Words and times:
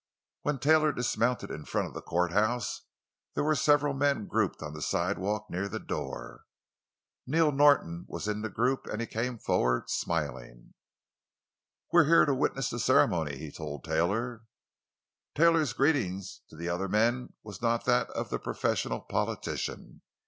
When 0.41 0.57
Taylor 0.57 0.91
dismounted 0.91 1.51
in 1.51 1.63
front 1.63 1.87
of 1.87 1.93
the 1.93 2.01
courthouse 2.01 2.87
there 3.35 3.43
were 3.43 3.53
several 3.53 3.93
men 3.93 4.25
grouped 4.25 4.63
on 4.63 4.73
the 4.73 4.81
sidewalk 4.81 5.45
near 5.47 5.69
the 5.69 5.77
door. 5.79 6.45
Neil 7.27 7.51
Norton 7.51 8.05
was 8.09 8.27
in 8.27 8.41
the 8.41 8.49
group, 8.49 8.87
and 8.87 8.99
he 8.99 9.05
came 9.05 9.37
forward, 9.37 9.91
smiling. 9.91 10.73
"We're 11.93 12.05
here 12.05 12.25
to 12.25 12.33
witness 12.33 12.71
the 12.71 12.79
ceremony," 12.79 13.37
he 13.37 13.51
told 13.51 13.83
Taylor. 13.83 14.41
Taylor's 15.35 15.71
greeting 15.73 16.23
to 16.49 16.55
the 16.55 16.67
other 16.67 16.89
men 16.89 17.33
was 17.43 17.61
not 17.61 17.85
that 17.85 18.09
of 18.09 18.31
the 18.31 18.39
professional 18.39 19.01
politician. 19.01 20.01